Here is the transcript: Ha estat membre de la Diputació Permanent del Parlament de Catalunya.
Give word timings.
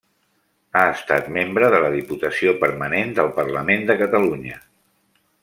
Ha 0.77 0.85
estat 0.93 1.27
membre 1.35 1.69
de 1.75 1.81
la 1.83 1.91
Diputació 1.97 2.55
Permanent 2.65 3.13
del 3.21 3.31
Parlament 3.37 3.87
de 3.93 3.99
Catalunya. 4.01 4.59